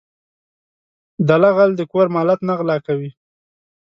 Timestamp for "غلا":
2.59-2.77